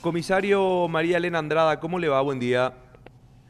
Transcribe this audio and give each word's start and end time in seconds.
Comisario 0.00 0.86
María 0.86 1.16
Elena 1.16 1.40
Andrada, 1.40 1.80
¿cómo 1.80 1.98
le 1.98 2.08
va? 2.08 2.20
Buen 2.20 2.38
día. 2.38 2.72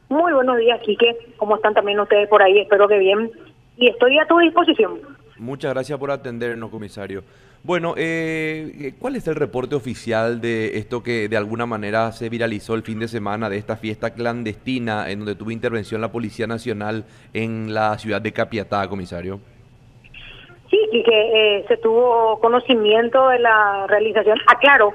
Muy 0.08 0.32
buenos 0.32 0.56
días, 0.56 0.80
Quique. 0.80 1.14
¿Cómo 1.36 1.56
están 1.56 1.74
también 1.74 2.00
ustedes 2.00 2.26
por 2.26 2.42
ahí? 2.42 2.60
Espero 2.60 2.88
que 2.88 2.96
bien. 2.96 3.30
Y 3.76 3.88
estoy 3.88 4.18
a 4.18 4.24
tu 4.24 4.38
disposición. 4.38 4.98
Muchas 5.36 5.74
gracias 5.74 5.98
por 5.98 6.10
atendernos, 6.10 6.70
comisario. 6.70 7.22
Bueno, 7.62 7.92
eh, 7.98 8.94
¿cuál 8.98 9.16
es 9.16 9.28
el 9.28 9.34
reporte 9.34 9.74
oficial 9.74 10.40
de 10.40 10.78
esto 10.78 11.02
que 11.02 11.28
de 11.28 11.36
alguna 11.36 11.66
manera 11.66 12.12
se 12.12 12.30
viralizó 12.30 12.74
el 12.76 12.82
fin 12.82 12.98
de 12.98 13.08
semana 13.08 13.50
de 13.50 13.58
esta 13.58 13.76
fiesta 13.76 14.14
clandestina 14.14 15.10
en 15.10 15.18
donde 15.18 15.34
tuvo 15.34 15.50
intervención 15.50 16.00
la 16.00 16.10
Policía 16.10 16.46
Nacional 16.46 17.04
en 17.34 17.74
la 17.74 17.98
ciudad 17.98 18.22
de 18.22 18.32
Capiatá, 18.32 18.88
comisario? 18.88 19.38
Sí, 20.70 20.78
Quique, 20.92 21.58
eh, 21.58 21.64
se 21.68 21.76
tuvo 21.76 22.40
conocimiento 22.40 23.28
de 23.28 23.38
la 23.38 23.86
realización. 23.86 24.38
Aclaro, 24.46 24.94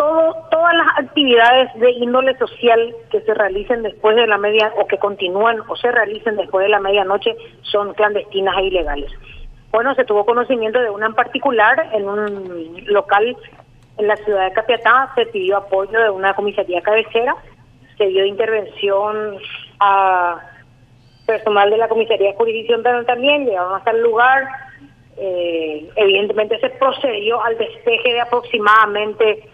todo, 0.00 0.34
todas 0.50 0.74
las 0.74 0.98
actividades 0.98 1.74
de 1.74 1.90
índole 1.90 2.34
social 2.38 2.94
que 3.10 3.20
se 3.20 3.34
realicen 3.34 3.82
después 3.82 4.16
de 4.16 4.26
la 4.26 4.38
media 4.38 4.72
o 4.78 4.86
que 4.86 4.96
continúan 4.96 5.60
o 5.68 5.76
se 5.76 5.92
realicen 5.92 6.36
después 6.36 6.64
de 6.64 6.70
la 6.70 6.80
medianoche 6.80 7.36
son 7.60 7.92
clandestinas 7.92 8.56
e 8.56 8.62
ilegales. 8.62 9.10
Bueno, 9.70 9.94
se 9.94 10.06
tuvo 10.06 10.24
conocimiento 10.24 10.80
de 10.80 10.88
una 10.88 11.04
en 11.04 11.14
particular 11.14 11.90
en 11.92 12.08
un 12.08 12.82
local 12.86 13.36
en 13.98 14.06
la 14.06 14.16
ciudad 14.16 14.46
de 14.46 14.54
Capiatá, 14.54 15.12
se 15.14 15.26
pidió 15.26 15.58
apoyo 15.58 16.00
de 16.00 16.08
una 16.08 16.32
comisaría 16.32 16.80
cabecera, 16.80 17.36
se 17.98 18.06
dio 18.06 18.24
intervención 18.24 19.36
a 19.80 20.40
personal 21.26 21.68
de 21.68 21.76
la 21.76 21.88
comisaría 21.88 22.30
de 22.30 22.36
jurisdicción 22.36 22.82
también, 23.04 23.44
llegaron 23.44 23.74
hasta 23.74 23.90
el 23.90 24.00
lugar, 24.00 24.48
eh, 25.18 25.90
evidentemente 25.94 26.58
se 26.58 26.70
procedió 26.70 27.44
al 27.44 27.58
despeje 27.58 28.14
de 28.14 28.20
aproximadamente 28.22 29.44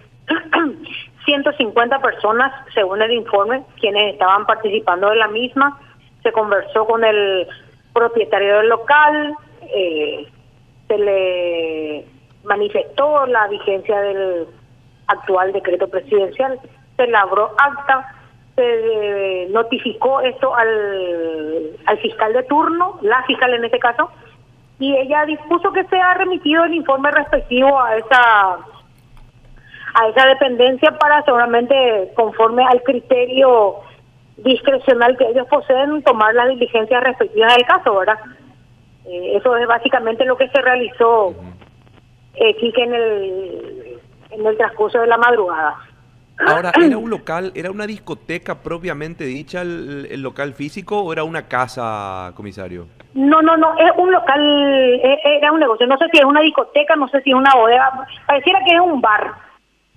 150 1.25 1.99
personas, 2.01 2.53
según 2.75 3.03
el 3.03 3.13
informe, 3.13 3.63
quienes 3.81 4.15
estaban 4.15 4.47
participando 4.47 5.11
de 5.11 5.17
la 5.17 5.29
misma. 5.29 5.79
Se 6.23 6.33
conversó 6.33 6.87
con 6.87 7.05
el 7.05 7.47
propietario 7.93 8.59
del 8.59 8.69
local, 8.69 9.35
eh, 9.63 10.27
se 10.89 10.99
le 10.99 12.05
manifestó 12.45 13.27
la 13.27 13.49
vigencia 13.49 14.01
del 14.01 14.47
actual 15.09 15.53
decreto 15.53 15.89
presidencial, 15.89 16.61
se 16.97 17.07
labró 17.09 17.53
acta, 17.59 18.15
se 18.55 19.49
notificó 19.51 20.21
esto 20.21 20.55
al, 20.55 21.77
al 21.87 21.99
fiscal 21.99 22.33
de 22.33 22.43
turno, 22.45 22.99
la 23.03 23.23
fiscal 23.25 23.53
en 23.55 23.65
este 23.65 23.79
caso, 23.79 24.11
y 24.79 24.95
ella 24.95 25.25
dispuso 25.25 25.73
que 25.73 25.85
sea 25.85 26.15
remitido 26.15 26.65
el 26.65 26.75
informe 26.75 27.11
respectivo 27.11 27.81
a 27.81 27.97
esa 27.97 28.59
a 29.97 30.09
esa 30.09 30.27
dependencia 30.27 30.93
para 30.99 31.23
seguramente 31.25 32.13
conforme 32.15 32.63
al 32.65 32.83
criterio 32.83 33.77
discrecional 34.37 35.17
que 35.17 35.25
ellos 35.25 35.47
poseen 35.49 36.03
tomar 36.03 36.35
las 36.35 36.49
diligencias 36.49 37.03
respectivas 37.03 37.57
del 37.57 37.67
caso, 37.67 37.97
¿verdad? 37.97 38.19
Eh, 39.07 39.37
eso 39.37 39.57
es 39.57 39.67
básicamente 39.67 40.27
lo 40.27 40.37
que 40.37 40.49
se 40.49 40.61
realizó 40.61 41.35
eh, 42.35 42.57
en 42.61 42.95
el, 42.95 43.99
en 44.31 44.47
el 44.47 44.57
transcurso 44.59 45.01
de 45.01 45.07
la 45.07 45.17
madrugada. 45.17 45.77
Ahora, 46.47 46.71
¿era 46.79 46.99
un 46.99 47.09
local, 47.09 47.51
era 47.55 47.71
una 47.71 47.87
discoteca 47.87 48.57
propiamente 48.57 49.25
dicha 49.25 49.63
el, 49.63 50.21
local 50.21 50.53
físico 50.53 51.01
o 51.01 51.11
era 51.11 51.25
una 51.25 51.49
casa, 51.49 52.33
comisario? 52.35 52.89
No, 53.15 53.41
no, 53.41 53.57
no, 53.57 53.75
es 53.79 53.91
un 53.97 54.13
local, 54.13 55.01
e, 55.03 55.19
era 55.39 55.51
un 55.51 55.61
negocio. 55.61 55.87
No 55.87 55.97
sé 55.97 56.05
si 56.13 56.19
es 56.19 56.25
una 56.27 56.43
discoteca, 56.43 56.95
no 56.97 57.09
sé 57.09 57.23
si 57.23 57.31
es 57.31 57.37
una 57.37 57.55
bodega. 57.55 58.07
Pareciera 58.27 58.61
que 58.67 58.75
es 58.75 58.81
un 58.81 59.01
bar 59.01 59.47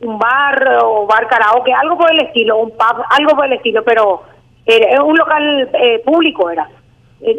un 0.02 0.18
bar 0.18 0.80
o 0.84 1.06
bar 1.06 1.28
karaoke, 1.28 1.74
algo 1.74 1.98
por 1.98 2.12
el 2.12 2.22
estilo, 2.22 2.58
un 2.58 2.72
pub, 2.72 3.04
algo 3.10 3.36
por 3.36 3.46
el 3.46 3.54
estilo, 3.54 3.84
pero 3.84 4.24
era 4.66 5.04
un 5.04 5.18
local 5.18 5.70
eh, 5.74 6.00
público 6.06 6.50
era. 6.50 6.70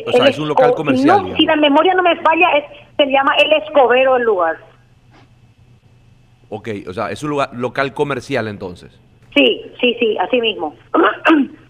O 0.07 0.13
sea, 0.13 0.27
es 0.27 0.39
un 0.39 0.49
local 0.49 0.75
comercial. 0.75 1.31
No, 1.31 1.37
si 1.37 1.47
la 1.47 1.57
memoria 1.57 1.95
no 1.95 2.03
me 2.03 2.17
falla, 2.17 2.51
es, 2.59 2.65
se 2.97 3.07
llama 3.07 3.35
El 3.43 3.53
Escobero 3.63 4.17
el 4.17 4.25
lugar. 4.25 4.59
Ok, 6.51 6.69
o 6.87 6.93
sea, 6.93 7.11
es 7.11 7.23
un 7.23 7.31
lugar, 7.31 7.51
local 7.55 7.95
comercial 7.95 8.49
entonces. 8.49 9.01
Sí, 9.35 9.63
sí, 9.81 9.97
sí, 9.99 10.19
así 10.19 10.41
mismo. 10.41 10.75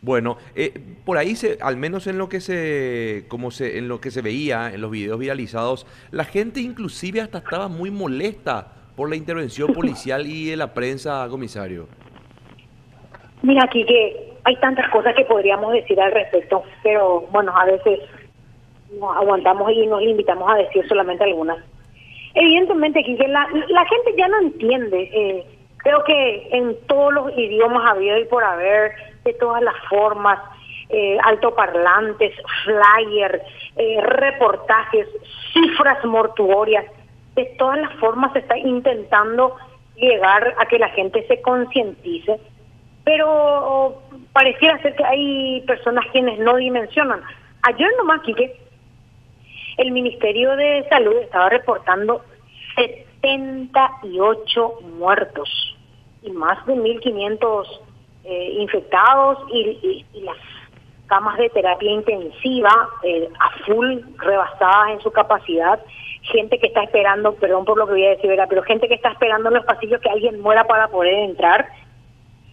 Bueno, 0.00 0.38
eh, 0.54 0.80
por 1.04 1.18
ahí 1.18 1.34
se, 1.34 1.58
al 1.60 1.76
menos 1.76 2.06
en 2.06 2.18
lo 2.18 2.28
que 2.28 2.40
se, 2.40 3.24
como 3.26 3.50
se, 3.50 3.78
en 3.78 3.88
lo 3.88 4.00
que 4.00 4.12
se 4.12 4.22
veía 4.22 4.72
en 4.72 4.80
los 4.80 4.92
videos 4.92 5.18
viralizados, 5.18 5.88
la 6.12 6.24
gente 6.24 6.60
inclusive 6.60 7.20
hasta 7.20 7.38
estaba 7.38 7.66
muy 7.66 7.90
molesta 7.90 8.77
por 8.98 9.08
la 9.08 9.14
intervención 9.14 9.72
policial 9.72 10.26
y 10.26 10.50
de 10.50 10.56
la 10.56 10.74
prensa, 10.74 11.24
comisario? 11.30 11.86
Mira, 13.42 13.62
aquí 13.62 13.84
que 13.84 14.32
hay 14.42 14.56
tantas 14.56 14.90
cosas 14.90 15.14
que 15.14 15.24
podríamos 15.24 15.72
decir 15.72 16.00
al 16.00 16.10
respecto, 16.10 16.64
pero 16.82 17.20
bueno, 17.30 17.56
a 17.56 17.64
veces 17.64 18.00
nos 18.98 19.16
aguantamos 19.16 19.70
y 19.70 19.86
nos 19.86 20.02
limitamos 20.02 20.50
a 20.50 20.56
decir 20.56 20.84
solamente 20.88 21.22
algunas. 21.22 21.58
Evidentemente, 22.34 23.04
Quique, 23.04 23.28
la, 23.28 23.46
la 23.68 23.84
gente 23.86 24.14
ya 24.18 24.26
no 24.26 24.40
entiende. 24.40 25.08
Eh, 25.14 25.46
creo 25.76 26.02
que 26.02 26.48
en 26.50 26.76
todos 26.88 27.14
los 27.14 27.38
idiomas 27.38 27.88
habido 27.92 28.18
y 28.18 28.24
por 28.24 28.42
haber, 28.42 28.94
de 29.22 29.32
todas 29.34 29.62
las 29.62 29.76
formas, 29.88 30.40
eh, 30.88 31.18
altoparlantes, 31.22 32.34
flyers, 32.64 33.42
eh, 33.76 34.00
reportajes, 34.00 35.06
cifras 35.52 36.04
mortuorias, 36.04 36.84
de 37.38 37.46
todas 37.56 37.78
las 37.78 37.94
formas 38.00 38.32
se 38.32 38.40
está 38.40 38.58
intentando 38.58 39.54
llegar 39.94 40.56
a 40.58 40.66
que 40.66 40.76
la 40.76 40.88
gente 40.88 41.24
se 41.28 41.40
concientice, 41.40 42.40
pero 43.04 44.02
pareciera 44.32 44.82
ser 44.82 44.96
que 44.96 45.04
hay 45.04 45.60
personas 45.60 46.04
quienes 46.10 46.40
no 46.40 46.56
dimensionan. 46.56 47.22
Ayer 47.62 47.88
nomás, 47.96 48.22
Quique, 48.22 48.58
el 49.76 49.92
Ministerio 49.92 50.56
de 50.56 50.84
Salud 50.88 51.16
estaba 51.18 51.48
reportando 51.48 52.24
78 52.74 54.72
muertos 54.98 55.76
y 56.22 56.32
más 56.32 56.66
de 56.66 56.74
1.500 56.74 57.66
eh, 58.24 58.56
infectados 58.58 59.38
y, 59.52 60.04
las 60.22 60.38
camas 61.06 61.38
de 61.38 61.50
terapia 61.50 61.92
intensiva 61.92 62.88
eh, 63.04 63.30
a 63.38 63.50
full, 63.64 64.00
rebasadas 64.18 64.90
en 64.90 65.00
su 65.00 65.12
capacidad 65.12 65.78
gente 66.22 66.58
que 66.58 66.68
está 66.68 66.82
esperando, 66.82 67.34
perdón 67.34 67.64
por 67.64 67.78
lo 67.78 67.86
que 67.86 67.92
voy 67.92 68.04
a 68.04 68.10
decir, 68.10 68.30
pero 68.48 68.62
gente 68.62 68.88
que 68.88 68.94
está 68.94 69.10
esperando 69.12 69.48
en 69.48 69.54
los 69.54 69.64
pasillos 69.64 70.00
que 70.00 70.10
alguien 70.10 70.40
muera 70.40 70.64
para 70.64 70.88
poder 70.88 71.14
entrar. 71.14 71.68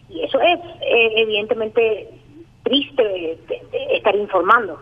Y 0.09 0.22
eso 0.24 0.40
es 0.40 0.59
eh, 0.81 1.14
evidentemente 1.18 2.09
triste 2.64 3.38
estar 3.92 4.16
informando. 4.16 4.80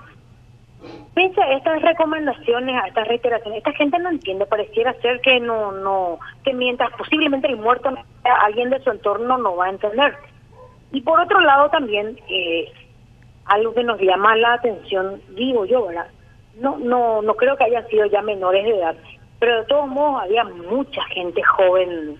Pese 1.13 1.41
estas 1.53 1.81
recomendaciones, 1.81 2.75
a 2.75 2.87
estas 2.87 3.07
reiteraciones, 3.07 3.59
esta 3.59 3.71
gente 3.73 3.99
no 3.99 4.09
entiende, 4.09 4.45
pareciera 4.45 4.93
ser 5.01 5.21
que 5.21 5.39
no, 5.39 5.71
no, 5.71 6.19
que 6.43 6.53
mientras 6.53 6.91
posiblemente 6.97 7.47
el 7.47 7.57
muerto 7.57 7.93
alguien 8.23 8.69
de 8.69 8.83
su 8.83 8.89
entorno 8.89 9.37
no 9.37 9.55
va 9.55 9.65
a 9.65 9.69
entender. 9.69 10.15
Y 10.91 11.01
por 11.01 11.19
otro 11.19 11.39
lado 11.39 11.69
también, 11.69 12.19
eh, 12.27 12.71
algo 13.45 13.73
que 13.73 13.83
nos 13.83 13.99
llama 13.99 14.35
la 14.35 14.53
atención, 14.53 15.21
digo 15.29 15.65
yo, 15.65 15.87
¿verdad? 15.87 16.07
No, 16.55 16.77
no, 16.77 17.21
no 17.21 17.33
creo 17.35 17.57
que 17.57 17.63
hayan 17.63 17.87
sido 17.87 18.05
ya 18.05 18.21
menores 18.21 18.63
de 18.63 18.77
edad, 18.77 18.95
pero 19.39 19.57
de 19.57 19.65
todos 19.65 19.87
modos 19.87 20.23
había 20.23 20.43
mucha 20.43 21.03
gente 21.05 21.41
joven 21.43 22.17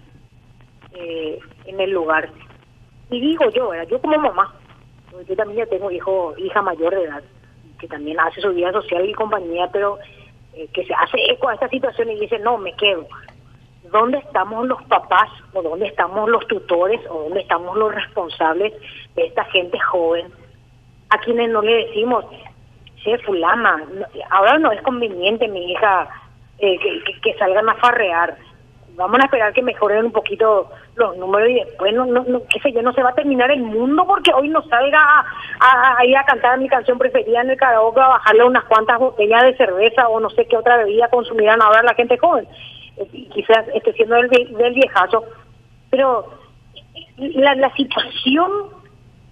eh, 0.94 1.39
en 1.66 1.79
el 1.79 1.91
lugar. 1.91 2.29
Y 3.09 3.19
digo 3.22 3.49
yo, 3.51 3.72
yo 3.83 4.01
como 4.01 4.17
mamá, 4.17 4.53
yo 5.27 5.35
también 5.35 5.59
ya 5.59 5.69
tengo 5.69 5.91
hijo, 5.91 6.33
hija 6.38 6.61
mayor 6.61 6.95
de 6.95 7.03
edad, 7.03 7.23
que 7.79 7.88
también 7.88 8.19
hace 8.19 8.41
su 8.41 8.49
vida 8.53 8.72
social 8.72 9.07
y 9.07 9.13
compañía, 9.13 9.69
pero 9.72 9.99
eh, 10.53 10.67
que 10.73 10.85
se 10.85 10.93
hace 10.93 11.17
eco 11.29 11.49
a 11.49 11.53
esta 11.53 11.69
situación 11.69 12.09
y 12.09 12.19
dice, 12.19 12.39
no, 12.39 12.57
me 12.57 12.73
quedo. 12.73 13.07
¿Dónde 13.91 14.17
estamos 14.17 14.67
los 14.67 14.81
papás 14.83 15.29
o 15.53 15.61
dónde 15.61 15.88
estamos 15.88 16.27
los 16.29 16.47
tutores 16.47 16.99
o 17.09 17.23
dónde 17.23 17.41
estamos 17.41 17.77
los 17.77 17.93
responsables 17.93 18.73
de 19.16 19.25
esta 19.25 19.43
gente 19.46 19.79
joven 19.79 20.31
a 21.09 21.19
quienes 21.19 21.49
no 21.49 21.61
le 21.61 21.85
decimos, 21.85 22.25
che, 23.03 23.17
fulana, 23.20 23.84
ahora 24.29 24.58
no 24.58 24.72
es 24.72 24.82
conveniente, 24.82 25.47
mi 25.47 25.72
hija, 25.72 26.08
eh, 26.59 26.78
que, 27.22 27.34
salgan 27.35 27.70
a 27.70 27.76
farrear. 27.76 28.35
Vamos 28.96 29.20
a 29.20 29.26
esperar 29.26 29.53
que 29.53 29.64
mejoren 29.64 30.05
un 30.05 30.11
poquito 30.11 30.70
los 30.96 31.17
números 31.17 31.50
y 31.50 31.55
después, 31.55 31.94
no, 31.94 32.05
no, 32.05 32.41
qué 32.47 32.59
sé 32.59 32.72
yo, 32.72 32.84
no 32.84 32.94
se 32.94 33.02
va 33.02 33.09
a 33.09 33.16
terminar 33.16 33.50
el 33.50 33.61
mundo 33.61 34.05
porque 34.05 34.32
hoy 34.32 34.50
no 34.50 34.61
salga 34.67 35.00
a, 35.59 35.97
a, 35.97 36.05
ir 36.05 36.16
a 36.16 36.26
cantar 36.26 36.59
mi 36.59 36.70
canción 36.70 37.00
preferida 37.00 37.41
en 37.41 37.50
el 37.50 37.58
karaoke, 37.58 38.00
a 38.00 38.08
bajarle 38.08 38.44
unas 38.44 38.64
cuantas 38.66 39.00
botellas 39.00 39.44
de 39.44 39.58
cerveza 39.58 40.08
o 40.08 40.20
no 40.20 40.29
sé 40.29 40.46
qué 40.46 40.58
otra 40.58 40.78
bebida 40.78 41.08
consumirán 41.08 41.61
ahora 41.61 41.82
la 41.82 41.96
gente 41.96 42.20
joven. 42.20 42.47
Eh, 42.97 43.28
quizás 43.34 43.67
esté 43.73 43.94
siendo 43.94 44.16
del, 44.16 44.29
del 44.29 44.73
viejazo, 44.73 45.23
pero 45.90 46.28
la, 47.17 47.56
la 47.56 47.73
situación 47.73 48.52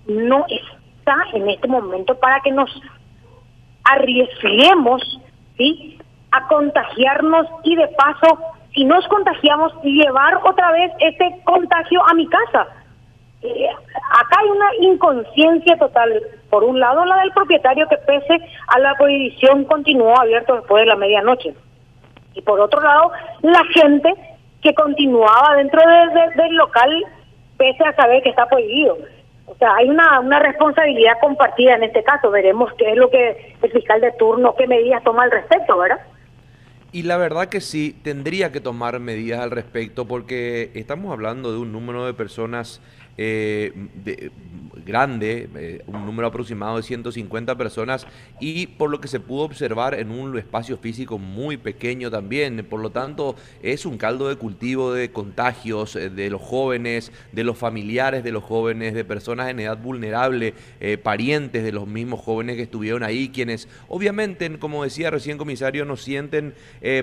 no 0.07 0.43
está 0.49 1.17
en 1.33 1.47
este 1.49 1.67
momento 1.67 2.15
para 2.15 2.39
que 2.39 2.51
nos 2.51 2.69
arriesguemos 3.83 5.19
¿sí? 5.57 5.97
a 6.31 6.47
contagiarnos 6.47 7.47
y 7.63 7.75
de 7.75 7.87
paso, 7.89 8.39
si 8.73 8.85
nos 8.85 9.05
contagiamos, 9.07 9.73
llevar 9.83 10.39
otra 10.43 10.71
vez 10.71 10.91
ese 10.99 11.41
contagio 11.43 12.01
a 12.07 12.13
mi 12.13 12.27
casa. 12.27 12.67
eh, 13.41 13.69
acá 14.19 14.39
hay 14.41 14.49
una 14.49 14.69
inconsciencia 14.81 15.77
total. 15.77 16.21
Por 16.49 16.63
un 16.63 16.79
lado, 16.79 17.05
la 17.05 17.17
del 17.17 17.31
propietario 17.31 17.87
que 17.87 17.97
pese 17.97 18.39
a 18.67 18.79
la 18.79 18.95
prohibición 18.95 19.65
continuó 19.65 20.17
abierto 20.19 20.55
después 20.55 20.83
de 20.83 20.87
la 20.87 20.95
medianoche. 20.95 21.53
Y 22.33 22.41
por 22.41 22.59
otro 22.59 22.81
lado, 22.81 23.11
la 23.41 23.63
gente 23.73 24.13
que 24.61 24.73
continuaba 24.73 25.55
dentro 25.55 25.81
del 26.35 26.55
local 26.55 27.03
pese 27.57 27.83
a 27.83 27.95
saber 27.95 28.23
que 28.23 28.29
está 28.29 28.47
prohibido. 28.47 28.97
O 29.51 29.55
sea, 29.55 29.75
hay 29.75 29.89
una, 29.89 30.21
una 30.21 30.39
responsabilidad 30.39 31.19
compartida 31.19 31.75
en 31.75 31.83
este 31.83 32.03
caso. 32.03 32.31
Veremos 32.31 32.71
qué 32.77 32.91
es 32.91 32.97
lo 32.97 33.09
que 33.09 33.55
el 33.61 33.71
fiscal 33.71 33.99
de 33.99 34.13
turno, 34.13 34.55
qué 34.55 34.65
medidas 34.65 35.03
toma 35.03 35.23
al 35.23 35.31
respecto, 35.31 35.77
¿verdad? 35.77 35.99
Y 36.93 37.03
la 37.03 37.15
verdad 37.15 37.47
que 37.47 37.61
sí, 37.61 37.95
tendría 38.03 38.51
que 38.51 38.59
tomar 38.59 38.99
medidas 38.99 39.39
al 39.39 39.51
respecto 39.51 40.05
porque 40.07 40.71
estamos 40.73 41.13
hablando 41.13 41.53
de 41.53 41.57
un 41.57 41.71
número 41.71 42.05
de 42.05 42.13
personas 42.13 42.81
eh, 43.17 43.73
de, 44.03 44.31
grande, 44.83 45.47
eh, 45.55 45.83
un 45.85 46.05
número 46.07 46.27
aproximado 46.27 46.77
de 46.77 46.83
150 46.83 47.55
personas 47.55 48.07
y 48.39 48.65
por 48.65 48.89
lo 48.89 48.99
que 48.99 49.07
se 49.07 49.19
pudo 49.19 49.43
observar 49.43 49.93
en 49.93 50.09
un 50.09 50.35
espacio 50.39 50.77
físico 50.77 51.19
muy 51.19 51.57
pequeño 51.57 52.09
también. 52.09 52.65
Por 52.67 52.79
lo 52.79 52.89
tanto, 52.89 53.35
es 53.61 53.85
un 53.85 53.97
caldo 53.97 54.27
de 54.27 54.37
cultivo 54.37 54.91
de 54.91 55.11
contagios 55.11 55.95
eh, 55.95 56.09
de 56.09 56.29
los 56.31 56.41
jóvenes, 56.41 57.11
de 57.31 57.43
los 57.43 57.57
familiares 57.57 58.23
de 58.23 58.31
los 58.31 58.43
jóvenes, 58.43 58.93
de 58.95 59.05
personas 59.05 59.49
en 59.49 59.59
edad 59.59 59.77
vulnerable, 59.77 60.53
parientes 61.03 61.63
de 61.63 61.71
los 61.71 61.87
mismos 61.87 62.21
jóvenes 62.21 62.55
que 62.55 62.63
estuvieron 62.63 63.03
ahí, 63.03 63.29
quienes 63.29 63.67
obviamente, 63.87 64.49
como 64.57 64.83
decía 64.83 65.11
recién 65.11 65.37
comisario, 65.37 65.85
no 65.85 65.95
sienten 65.95 66.55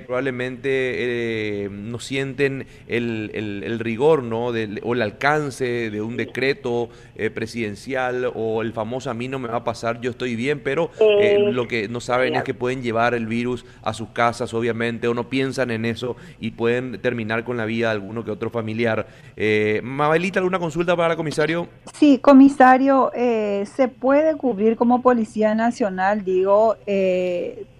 probablemente, 0.06 1.68
no 1.70 1.98
sienten 2.00 2.66
el, 2.86 3.30
el, 3.34 3.78
rigor 3.78 4.22
¿no? 4.22 4.46
o 4.46 4.94
el 4.94 5.02
alcance 5.02 5.90
de 5.90 6.02
un 6.02 6.16
decreto 6.16 6.88
presidencial 7.34 8.30
o 8.34 8.62
el 8.62 8.72
famoso 8.72 9.10
a 9.10 9.14
mí 9.14 9.28
no 9.28 9.38
me 9.38 9.48
va 9.48 9.58
a 9.58 9.64
pasar, 9.64 10.00
yo 10.00 10.10
estoy 10.10 10.36
bien, 10.36 10.60
pero 10.62 10.90
eh, 11.00 11.36
eh, 11.36 11.52
lo 11.52 11.68
que 11.68 11.88
no 11.88 12.00
saben 12.00 12.34
es 12.34 12.42
que 12.42 12.54
pueden 12.54 12.82
llevar 12.82 13.14
el 13.14 13.26
virus 13.26 13.64
a 13.82 13.92
sus 13.92 14.08
casas, 14.10 14.54
obviamente, 14.54 15.08
o 15.08 15.14
no 15.14 15.28
piensan 15.28 15.70
en 15.70 15.84
eso 15.84 16.16
y 16.40 16.52
pueden 16.52 17.00
terminar 17.00 17.44
con 17.44 17.56
la 17.56 17.64
vida 17.64 17.88
de 17.88 17.92
alguno 17.92 18.24
que 18.24 18.30
otro 18.30 18.50
familiar. 18.50 19.06
Eh, 19.36 19.80
Mabelita, 19.82 20.40
¿alguna 20.40 20.58
consulta 20.58 20.96
para 20.96 21.12
el 21.12 21.16
comisario? 21.16 21.68
Sí, 21.94 22.18
comisario, 22.18 23.10
eh, 23.14 23.64
¿se 23.74 23.88
puede 23.88 24.36
cubrir 24.36 24.76
como 24.76 25.02
Policía 25.02 25.54
Nacional, 25.54 26.24
digo, 26.24 26.76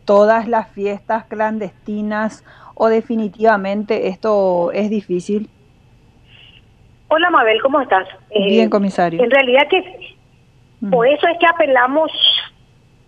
todas 0.09 0.49
las 0.49 0.71
fiestas 0.71 1.27
clandestinas 1.27 2.43
o 2.75 2.89
definitivamente 2.89 4.09
esto 4.09 4.73
es 4.73 4.89
difícil? 4.89 5.51
Hola 7.09 7.29
Mabel, 7.29 7.61
¿cómo 7.61 7.79
estás? 7.83 8.09
Bien, 8.31 8.69
eh, 8.69 8.71
comisario. 8.71 9.23
En 9.23 9.31
realidad 9.31 9.69
que 9.69 10.17
mm. 10.81 10.91
por 10.91 11.07
eso 11.07 11.27
es 11.29 11.39
que 11.39 11.47
apelamos 11.47 12.11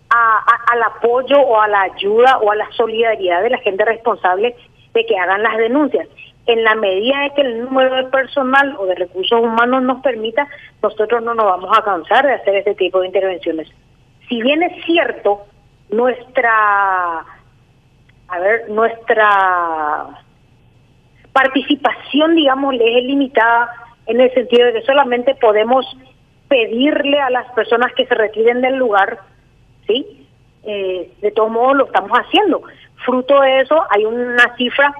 al 0.09 0.83
apoyo 0.83 1.39
o 1.39 1.59
a 1.59 1.67
la 1.67 1.81
ayuda 1.81 2.37
o 2.37 2.51
a 2.51 2.55
la 2.55 2.71
solidaridad 2.73 3.41
de 3.41 3.49
la 3.49 3.57
gente 3.59 3.83
responsable 3.83 4.55
de 4.93 5.05
que 5.05 5.17
hagan 5.17 5.41
las 5.41 5.57
denuncias. 5.57 6.07
En 6.45 6.63
la 6.63 6.75
medida 6.75 7.19
de 7.21 7.29
que 7.33 7.41
el 7.41 7.65
número 7.65 7.95
de 7.95 8.03
personal 8.11 8.75
o 8.77 8.85
de 8.85 8.93
recursos 8.93 9.41
humanos 9.41 9.81
nos 9.81 10.03
permita, 10.03 10.47
nosotros 10.83 11.23
no 11.23 11.33
nos 11.33 11.45
vamos 11.45 11.75
a 11.75 11.83
cansar 11.83 12.27
de 12.27 12.33
hacer 12.33 12.57
este 12.57 12.75
tipo 12.75 12.99
de 12.99 13.07
intervenciones. 13.07 13.69
Si 14.29 14.39
bien 14.41 14.61
es 14.61 14.85
cierto, 14.85 15.47
nuestra, 15.91 17.25
a 18.27 18.39
ver, 18.39 18.69
nuestra 18.69 20.07
participación, 21.33 22.35
digamos, 22.35 22.75
es 22.75 23.03
limitada 23.03 23.69
en 24.07 24.19
el 24.19 24.33
sentido 24.33 24.67
de 24.67 24.73
que 24.73 24.81
solamente 24.81 25.35
podemos 25.35 25.85
pedirle 26.47 27.19
a 27.19 27.29
las 27.29 27.49
personas 27.53 27.93
que 27.93 28.05
se 28.05 28.15
retiren 28.15 28.61
del 28.61 28.75
lugar, 28.75 29.19
¿sí? 29.87 30.27
Eh, 30.63 31.11
de 31.21 31.31
todos 31.31 31.49
modos 31.49 31.77
lo 31.77 31.85
estamos 31.85 32.11
haciendo. 32.11 32.61
Fruto 33.05 33.39
de 33.41 33.61
eso 33.61 33.83
hay 33.89 34.05
una 34.05 34.55
cifra 34.57 34.93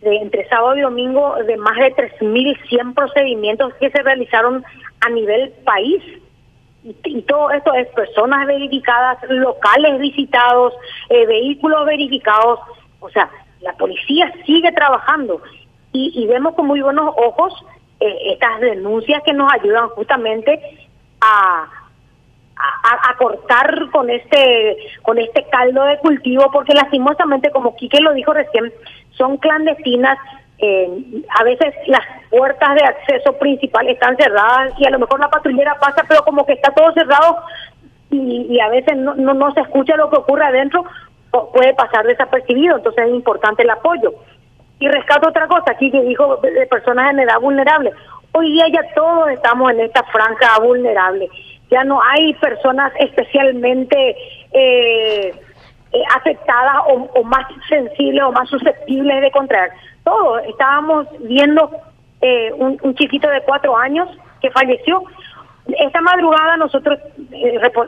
de 0.00 0.16
entre 0.16 0.48
sábado 0.48 0.76
y 0.76 0.80
domingo 0.80 1.36
de 1.46 1.56
más 1.56 1.76
de 1.76 1.94
3.100 1.94 2.94
procedimientos 2.94 3.74
que 3.74 3.90
se 3.90 4.02
realizaron 4.02 4.64
a 5.00 5.10
nivel 5.10 5.50
país. 5.64 6.02
Y, 6.82 7.22
todo 7.22 7.50
esto 7.50 7.74
es 7.74 7.88
personas 7.88 8.46
verificadas, 8.46 9.18
locales 9.28 9.98
visitados, 9.98 10.72
eh, 11.10 11.26
vehículos 11.26 11.84
verificados. 11.84 12.60
O 13.00 13.10
sea, 13.10 13.30
la 13.60 13.72
policía 13.74 14.32
sigue 14.46 14.72
trabajando 14.72 15.42
y, 15.92 16.12
y 16.14 16.26
vemos 16.26 16.54
con 16.54 16.66
muy 16.66 16.80
buenos 16.80 17.14
ojos 17.16 17.52
eh, 18.00 18.32
estas 18.32 18.60
denuncias 18.60 19.22
que 19.24 19.34
nos 19.34 19.52
ayudan 19.52 19.90
justamente 19.90 20.58
a, 21.20 21.68
a, 22.56 23.16
cortar 23.18 23.90
con 23.90 24.08
este 24.08 24.76
con 25.02 25.18
este 25.18 25.44
caldo 25.50 25.84
de 25.84 25.98
cultivo 25.98 26.50
porque 26.52 26.74
lastimosamente 26.74 27.50
como 27.50 27.76
Quique 27.76 28.00
lo 28.00 28.14
dijo 28.14 28.32
recién 28.32 28.72
son 29.12 29.36
clandestinas 29.36 30.18
eh, 30.58 30.88
a 31.28 31.44
veces 31.44 31.74
las 31.86 32.02
puertas 32.30 32.74
de 32.74 32.84
acceso 32.84 33.32
principal 33.38 33.88
están 33.88 34.16
cerradas 34.16 34.72
y 34.78 34.86
a 34.86 34.90
lo 34.90 34.98
mejor 34.98 35.20
la 35.20 35.28
patrullera 35.28 35.74
pasa 35.80 36.04
pero 36.08 36.22
como 36.24 36.46
que 36.46 36.52
está 36.54 36.72
todo 36.72 36.92
cerrado 36.92 37.38
y, 38.10 38.46
y 38.48 38.60
a 38.60 38.68
veces 38.68 38.96
no, 38.96 39.14
no, 39.14 39.34
no 39.34 39.52
se 39.52 39.60
escucha 39.60 39.96
lo 39.96 40.10
que 40.10 40.18
ocurre 40.18 40.44
adentro 40.44 40.84
puede 41.52 41.74
pasar 41.74 42.06
desapercibido 42.06 42.76
entonces 42.76 43.06
es 43.06 43.14
importante 43.14 43.62
el 43.62 43.70
apoyo 43.70 44.14
y 44.80 44.88
rescato 44.88 45.28
otra 45.28 45.46
cosa 45.46 45.72
aquí 45.72 45.90
que 45.90 46.02
dijo 46.02 46.38
de 46.38 46.66
personas 46.66 47.12
en 47.12 47.20
edad 47.20 47.38
vulnerable. 47.38 47.92
Hoy 48.32 48.50
día 48.52 48.64
ya 48.72 48.94
todos 48.94 49.30
estamos 49.30 49.70
en 49.72 49.80
esta 49.80 50.02
franja 50.04 50.58
vulnerable. 50.60 51.28
Ya 51.70 51.84
no 51.84 52.00
hay 52.02 52.32
personas 52.34 52.90
especialmente 52.98 54.16
eh, 54.52 55.34
eh, 55.92 56.02
afectadas 56.16 56.76
o, 56.86 57.22
más 57.24 57.46
sensibles 57.68 58.22
o 58.24 58.32
más 58.32 58.48
susceptibles 58.48 59.20
de 59.20 59.30
contraer. 59.30 59.70
Todos 60.02 60.42
estábamos 60.48 61.06
viendo 61.20 61.70
eh, 62.20 62.52
un, 62.52 62.94
chiquito 62.94 63.28
de 63.28 63.42
cuatro 63.42 63.76
años 63.76 64.08
que 64.40 64.50
falleció. 64.50 65.02
Esta 65.66 66.00
madrugada 66.00 66.56
nosotros, 66.56 66.98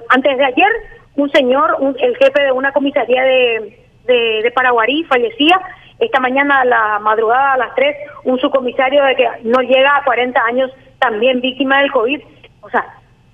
antes 0.09 0.39
de 0.39 0.45
ayer, 0.45 0.69
un 1.17 1.31
señor, 1.31 1.77
el 1.99 2.17
jefe 2.17 2.43
de 2.43 2.53
una 2.53 2.73
comisaría 2.73 3.23
de, 3.23 3.79
de, 4.05 4.41
de 4.43 4.51
Paraguarí 4.53 5.05
fallecía 5.05 5.61
esta 5.99 6.21
mañana 6.21 6.61
a 6.61 6.65
la 6.65 6.99
madrugada 6.99 7.53
a 7.53 7.59
las 7.59 7.75
3, 7.75 7.97
un 8.25 8.39
subcomisario 8.41 9.05
de 9.05 9.17
que 9.17 9.29
no 9.45 9.61
llega 9.61 9.97
a 9.97 10.05
40 10.05 10.41
años, 10.45 10.71
también 10.99 11.41
víctima 11.41 11.81
del 11.81 11.93
COVID. 11.93 12.21
O 12.63 12.71
sea, 12.71 12.85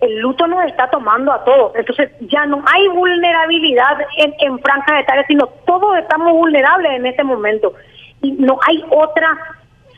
el 0.00 0.18
luto 0.18 0.46
nos 0.46 0.64
está 0.66 0.88
tomando 0.90 1.32
a 1.32 1.44
todos. 1.44 1.74
Entonces 1.76 2.10
ya 2.20 2.46
no 2.46 2.62
hay 2.66 2.88
vulnerabilidad 2.88 3.98
en, 4.18 4.34
en 4.40 4.58
franja 4.58 5.00
etaria, 5.00 5.24
sino 5.26 5.46
todos 5.66 5.96
estamos 5.98 6.32
vulnerables 6.32 6.92
en 6.92 7.06
este 7.06 7.24
momento. 7.24 7.72
Y 8.20 8.32
no 8.32 8.58
hay 8.66 8.84
otra 8.90 9.36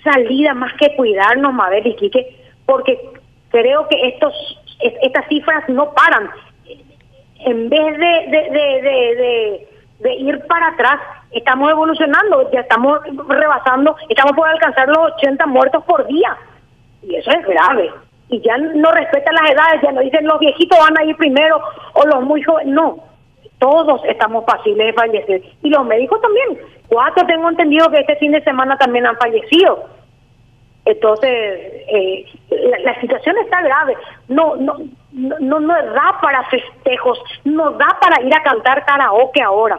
salida 0.03 0.55
más 0.55 0.73
que 0.75 0.95
cuidarnos, 0.97 1.53
Mabel 1.53 1.87
y 1.87 1.97
Quique, 1.97 2.37
porque 2.67 2.99
creo 3.51 3.87
que 3.89 4.09
estos 4.09 4.35
estas 4.81 5.27
cifras 5.29 5.69
no 5.69 5.93
paran. 5.93 6.31
En 7.41 7.69
vez 7.69 7.99
de, 7.99 8.31
de, 8.31 8.51
de, 8.51 9.69
de 10.01 10.15
ir 10.15 10.47
para 10.47 10.69
atrás, 10.69 11.01
estamos 11.31 11.71
evolucionando, 11.71 12.51
ya 12.51 12.61
estamos 12.61 13.01
rebasando, 13.29 13.97
estamos 14.09 14.33
por 14.33 14.49
alcanzar 14.49 14.89
los 14.89 15.13
80 15.17 15.47
muertos 15.47 15.85
por 15.85 16.07
día. 16.07 16.37
Y 17.03 17.15
eso 17.15 17.31
es 17.31 17.47
grave. 17.47 17.91
Y 18.29 18.41
ya 18.41 18.57
no 18.59 18.93
respetan 18.93 19.35
las 19.35 19.51
edades, 19.51 19.83
ya 19.83 19.93
no 19.93 20.01
dicen 20.01 20.27
los 20.27 20.39
viejitos 20.39 20.79
van 20.79 20.99
a 20.99 21.05
ir 21.05 21.17
primero 21.17 21.61
o 21.95 22.07
los 22.07 22.23
muy 22.23 22.43
jóvenes. 22.43 22.75
No, 22.75 22.99
todos 23.61 24.03
estamos 24.07 24.45
fáciles 24.45 24.87
de 24.87 24.93
fallecer. 24.95 25.43
Y 25.63 25.71
los 25.71 25.87
médicos 25.87 26.21
también. 26.21 26.59
Cuatro 26.89 27.25
tengo 27.27 27.49
entendido 27.49 27.89
que 27.91 28.01
este 28.01 28.17
fin 28.17 28.33
de 28.33 28.43
semana 28.43 28.77
también 28.77 29.07
han 29.07 29.17
fallecido. 29.17 29.85
Entonces, 30.87 31.31
eh, 31.31 32.27
la, 32.83 32.99
situación 33.01 33.37
está 33.39 33.63
grave. 33.63 33.97
No, 34.29 34.57
no, 34.57 34.79
no, 35.13 35.61
no 35.61 35.69
da 35.69 36.19
para 36.21 36.43
festejos, 36.45 37.23
no 37.45 37.73
da 37.73 37.99
para 38.01 38.23
ir 38.23 38.35
a 38.35 38.43
cantar 38.43 38.85
karaoke 38.87 39.43
ahora. 39.43 39.79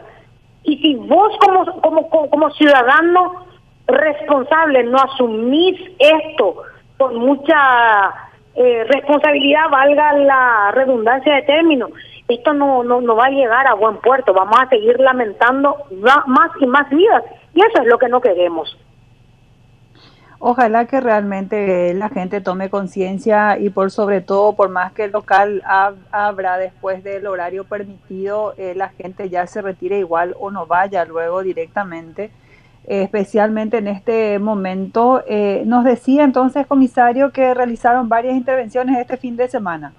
Y 0.62 0.78
si 0.78 0.94
vos 0.94 1.36
como, 1.38 1.80
como, 1.80 2.08
como 2.08 2.50
ciudadano 2.52 3.46
responsable 3.88 4.84
no 4.84 4.98
asumís 4.98 5.78
esto 5.98 6.62
con 6.96 7.16
mucha 7.16 8.10
eh, 8.54 8.84
responsabilidad, 8.84 9.68
valga 9.70 10.12
la 10.12 10.70
redundancia 10.72 11.34
de 11.34 11.42
término, 11.42 11.88
esto 12.28 12.52
no, 12.52 12.84
no, 12.84 13.00
no 13.00 13.16
va 13.16 13.26
a 13.26 13.30
llegar 13.30 13.66
a 13.66 13.74
buen 13.74 13.96
puerto. 13.98 14.32
Vamos 14.32 14.58
a 14.60 14.68
seguir 14.68 14.98
lamentando 15.00 15.76
más 16.26 16.50
y 16.60 16.66
más 16.66 16.88
vidas. 16.90 17.22
Y 17.54 17.60
eso 17.60 17.82
es 17.82 17.86
lo 17.86 17.98
que 17.98 18.08
no 18.08 18.20
queremos. 18.20 18.76
Ojalá 20.44 20.86
que 20.86 21.00
realmente 21.00 21.94
la 21.94 22.08
gente 22.08 22.40
tome 22.40 22.68
conciencia 22.68 23.58
y 23.60 23.70
por 23.70 23.92
sobre 23.92 24.20
todo, 24.20 24.54
por 24.54 24.70
más 24.70 24.92
que 24.92 25.04
el 25.04 25.12
local 25.12 25.62
abra 26.10 26.58
después 26.58 27.04
del 27.04 27.28
horario 27.28 27.62
permitido, 27.62 28.52
eh, 28.56 28.74
la 28.74 28.88
gente 28.88 29.28
ya 29.28 29.46
se 29.46 29.62
retire 29.62 30.00
igual 30.00 30.34
o 30.40 30.50
no 30.50 30.66
vaya 30.66 31.04
luego 31.04 31.42
directamente. 31.42 32.32
especialmente 32.84 33.78
en 33.78 33.86
este 33.86 34.40
momento. 34.40 35.22
Eh, 35.28 35.62
nos 35.66 35.84
decía 35.84 36.24
entonces, 36.24 36.66
comisario, 36.66 37.30
que 37.30 37.54
realizaron 37.54 38.08
varias 38.08 38.34
intervenciones 38.34 38.98
este 38.98 39.16
fin 39.16 39.36
de 39.36 39.46
semana. 39.46 39.92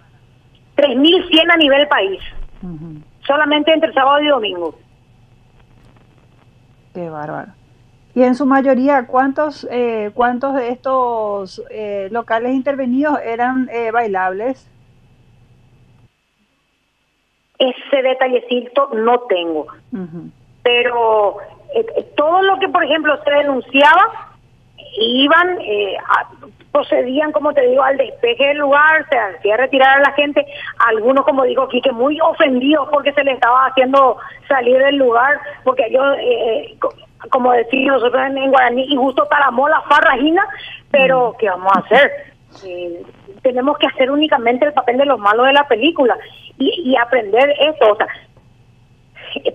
3.100 0.88 1.52
a 1.52 1.58
nivel 1.58 1.88
país, 1.88 2.20
solamente 3.26 3.74
entre 3.74 3.94
sábado 3.94 4.22
y 4.22 4.28
domingo. 4.28 4.76
Qué 6.94 7.10
bárbaro. 7.10 7.52
Y 8.16 8.22
en 8.22 8.36
su 8.36 8.46
mayoría, 8.46 9.08
¿cuántos, 9.08 9.68
eh, 9.72 10.12
cuántos 10.14 10.54
de 10.54 10.70
estos 10.70 11.64
eh, 11.72 12.10
locales 12.12 12.54
intervenidos 12.54 13.20
eran 13.26 13.68
bailables? 13.92 14.70
Ese 17.58 18.02
detallecito 18.02 18.90
no 18.94 19.22
tengo. 19.22 19.68
Pero 20.64 21.38
eh, 21.74 21.86
eh, 21.98 22.04
todo 22.16 22.42
lo 22.44 22.60
que, 22.60 22.70
por 22.70 22.84
ejemplo, 22.84 23.18
se 23.24 23.32
denunciaba, 23.32 24.36
iban, 24.96 25.60
eh, 25.62 25.98
procedían, 26.74 27.32
como 27.32 27.54
te 27.54 27.62
digo, 27.62 27.84
al 27.84 27.98
despeje 27.98 28.48
del 28.48 28.58
lugar, 28.58 29.06
se 29.08 29.18
hacía 29.18 29.56
retirar 29.56 30.00
a 30.00 30.02
la 30.02 30.12
gente, 30.14 30.46
algunos, 30.88 31.24
como 31.24 31.44
digo 31.44 31.64
aquí, 31.64 31.80
que 31.82 31.92
muy 31.92 32.20
ofendidos 32.20 32.90
porque 32.92 33.14
se 33.14 33.24
les 33.24 33.36
estaba 33.36 33.68
haciendo 33.68 34.18
salir 34.48 34.80
del 34.80 34.98
lugar, 34.98 35.40
porque 35.64 35.90
yo, 35.92 36.02
como 37.30 37.54
decimos 37.54 38.02
nosotros 38.02 38.24
en, 38.26 38.50
Guaraní, 38.50 38.86
y 38.90 38.96
justo 38.96 39.26
taramó 39.28 39.70
la 39.70 39.82
farragina, 39.82 40.44
pero 40.90 41.36
¿qué 41.40 41.48
vamos 41.48 41.72
a 41.76 41.80
hacer? 41.80 42.12
tenemos 43.42 43.78
que 43.80 43.88
hacer 43.88 44.12
únicamente 44.12 44.64
el 44.64 44.74
papel 44.74 44.98
de 45.00 45.06
los 45.06 45.20
malos 45.20 45.48
de 45.48 45.54
la 45.54 45.68
película 45.68 46.16
y, 46.60 46.92
y 46.92 46.96
aprender 46.96 47.50
eso, 47.60 47.92
o 47.92 47.96
sea, 47.96 48.08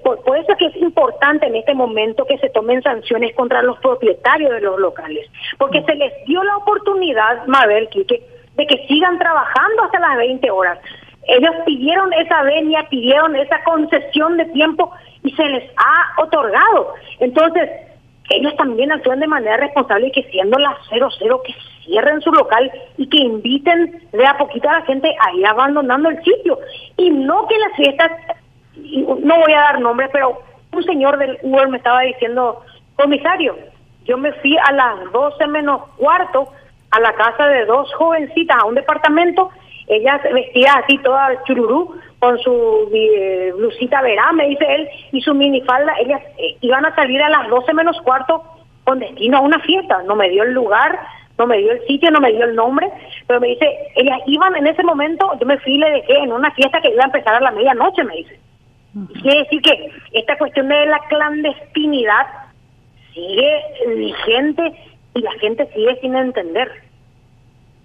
por, 0.03 0.19
eso 0.37 0.53
es 0.53 0.59
que 0.59 0.67
es 0.67 0.77
importante 0.77 1.47
en 1.47 1.57
este 1.57 1.75
momento 1.75 2.25
que 2.25 2.39
se 2.39 2.51
tomen 2.51 2.83
sanciones 2.83 3.35
contra 3.35 3.63
los 3.63 3.79
propietarios 3.79 4.51
de 4.53 4.61
los 4.61 4.79
locales, 4.79 5.27
porque 5.59 5.83
se 5.83 5.95
les 5.95 6.13
dio 6.27 6.43
la 6.43 6.57
oportunidad, 6.57 7.47
Mabel, 7.47 7.89
Quique, 7.89 8.23
de 8.55 8.67
que 8.67 8.87
sigan 8.87 9.19
trabajando 9.19 9.85
hasta 9.85 10.01
las 10.01 10.17
20 10.17 10.51
horas. 10.51 10.79
Ellos 11.29 11.55
pidieron 11.67 12.13
esa 12.15 12.43
venia, 12.43 12.87
pidieron 12.89 13.37
esa 13.37 13.63
concesión 13.65 14.37
de 14.37 14.47
tiempo 14.47 14.91
y 15.23 15.31
se 15.33 15.45
les 15.45 15.71
ha 15.77 16.23
otorgado. 16.23 16.95
Entonces, 17.21 17.69
ellos 18.31 18.57
también 18.57 18.93
actúan 18.93 19.21
de 19.21 19.27
manera 19.27 19.57
responsable 19.57 20.09
y 20.09 20.13
que 20.13 20.23
siendo 20.25 20.59
las 20.59 20.77
00 20.89 21.43
que 21.43 21.55
cierren 21.85 22.21
su 22.21 22.31
local 22.31 22.71
y 22.97 23.09
que 23.09 23.19
inviten 23.19 24.03
de 24.13 24.27
a 24.27 24.37
poquito 24.37 24.69
a 24.69 24.81
la 24.81 24.83
gente 24.83 25.15
a 25.21 25.33
ir 25.35 25.47
abandonando 25.47 26.11
el 26.11 26.23
sitio 26.23 26.59
y 26.97 27.11
no 27.11 27.47
que 27.47 27.59
las 27.59 27.77
fiestas 27.77 28.11
no 29.23 29.39
voy 29.39 29.53
a 29.53 29.61
dar 29.61 29.81
nombres, 29.81 30.11
pero 30.13 30.41
un 30.73 30.83
señor 30.85 31.19
del 31.19 31.39
Uber 31.43 31.69
me 31.69 31.79
estaba 31.79 32.01
diciendo, 32.03 32.63
comisario, 32.97 33.57
yo 34.05 34.17
me 34.19 34.33
fui 34.33 34.57
a 34.57 34.73
las 34.73 35.13
12 35.13 35.47
menos 35.49 35.83
cuarto 35.97 36.49
a 36.91 37.01
la 37.01 37.13
casa 37.13 37.47
de 37.47 37.67
dos 37.67 37.93
jovencitas, 37.95 38.57
a 38.59 38.65
un 38.65 38.75
departamento, 38.75 39.51
ellas 39.87 40.21
vestidas 40.33 40.77
así 40.85 40.99
toda 40.99 41.43
chururú, 41.45 41.95
con 42.19 42.39
su 42.39 42.91
eh, 42.93 43.53
blusita 43.57 44.03
verá, 44.03 44.33
me 44.33 44.49
dice 44.49 44.65
él, 44.67 44.89
y 45.13 45.21
su 45.21 45.35
minifalda, 45.35 45.95
ellas 46.01 46.21
eh, 46.39 46.57
iban 46.61 46.85
a 46.85 46.95
salir 46.95 47.23
a 47.23 47.29
las 47.29 47.49
12 47.49 47.73
menos 47.75 48.01
cuarto 48.03 48.43
con 48.85 48.99
destino 48.99 49.39
a 49.39 49.43
una 49.43 49.61
fiesta, 49.61 50.03
no 50.05 50.17
me 50.17 50.31
dio 50.31 50.43
el 50.43 50.53
lugar, 50.53 50.99
no 51.37 51.47
me 51.47 51.59
dio 51.59 51.73
el 51.73 51.87
sitio, 51.87 52.11
no 52.11 52.21
me 52.21 52.33
dio 52.33 52.45
el 52.45 52.57
nombre, 52.57 52.91
pero 53.27 53.41
me 53.41 53.49
dice, 53.49 53.67
ellas 53.95 54.19
iban 54.27 54.57
en 54.57 54.67
ese 54.67 54.83
momento, 54.83 55.31
yo 55.39 55.47
me 55.47 55.59
fui 55.59 55.75
y 55.75 55.79
le 55.79 55.91
dejé 55.91 56.19
en 56.19 56.33
una 56.33 56.51
fiesta 56.53 56.81
que 56.81 56.91
iba 56.91 57.03
a 57.03 57.07
empezar 57.07 57.35
a 57.35 57.41
la 57.41 57.53
medianoche, 57.53 58.03
me 58.05 58.17
dice. 58.17 58.39
Quiere 59.23 59.45
decir 59.45 59.63
que 59.63 59.93
esta 60.13 60.37
cuestión 60.39 60.69
de 60.69 60.87
la 60.87 60.99
clandestinidad 61.09 62.27
sigue 63.13 63.63
vigente 63.97 64.75
y 65.15 65.21
la 65.21 65.33
gente 65.41 65.67
sigue 65.75 65.99
sin 66.01 66.17
entender. 66.17 66.71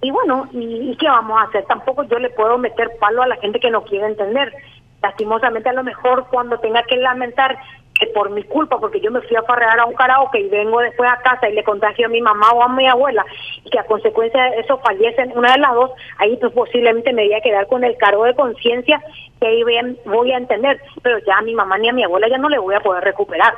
Y 0.02 0.12
bueno, 0.12 0.50
¿y, 0.52 0.96
qué 0.98 1.08
vamos 1.08 1.40
a 1.40 1.46
hacer? 1.46 1.66
Tampoco 1.66 2.04
yo 2.04 2.20
le 2.20 2.30
puedo 2.30 2.58
meter 2.58 2.92
palo 3.00 3.24
a 3.24 3.28
la 3.28 3.38
gente 3.38 3.60
que 3.60 3.72
no 3.72 3.84
quiere 3.84 4.08
entender. 4.08 4.54
Lastimosamente 5.02 5.70
a 5.70 5.74
lo 5.74 5.84
mejor 5.84 6.28
cuando 6.30 6.60
tenga 6.60 6.84
que 6.84 6.98
lamentar 6.98 7.58
que 8.06 8.12
por 8.14 8.30
mi 8.30 8.44
culpa, 8.44 8.80
porque 8.80 9.00
yo 9.00 9.12
me 9.12 9.22
fui 9.22 9.36
a 9.36 9.44
farrear 9.44 9.80
a 9.80 9.86
un 9.86 9.94
karaoke 9.94 10.40
y 10.40 10.50
vengo 10.50 10.80
después 10.80 11.10
a 11.10 11.22
casa 11.22 11.50
y 11.50 11.54
le 11.54 11.64
contagio 11.64 12.08
a 12.08 12.10
mi 12.10 12.22
mamá 12.22 12.52
o 12.52 12.64
a 12.64 12.70
mi 12.70 12.88
abuela 12.88 13.26
y 13.64 13.70
que 13.70 13.80
a 13.80 13.86
consecuencia 13.86 14.44
de 14.44 14.60
eso 14.60 14.78
fallecen 14.80 15.32
una 15.36 15.54
de 15.54 15.60
las 15.60 15.74
dos, 15.74 15.92
ahí 16.18 16.38
pues 16.38 16.52
posiblemente 16.54 17.14
me 17.14 17.26
voy 17.26 17.34
a 17.34 17.42
quedar 17.42 17.68
con 17.68 17.84
el 17.84 17.96
cargo 17.98 18.26
de 18.26 18.36
conciencia 18.36 19.02
que 19.40 19.48
ahí 19.48 19.64
voy 20.06 20.32
a 20.32 20.38
entender, 20.38 20.82
pero 21.02 21.20
ya 21.20 21.38
a 21.38 21.42
mi 21.42 21.54
mamá 21.54 21.78
ni 21.78 21.90
a 21.90 21.94
mi 21.94 22.04
abuela 22.04 22.28
ya 22.30 22.38
no 22.38 22.50
le 22.50 22.60
voy 22.60 22.76
a 22.76 22.80
poder 22.80 23.04
recuperar. 23.04 23.54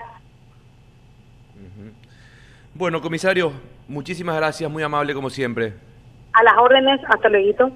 Bueno, 2.73 3.01
comisario, 3.01 3.53
muchísimas 3.87 4.35
gracias, 4.35 4.69
muy 4.69 4.83
amable 4.83 5.13
como 5.13 5.29
siempre. 5.29 5.73
A 6.33 6.43
las 6.43 6.57
órdenes, 6.57 6.99
hasta 7.07 7.29
luego. 7.29 7.71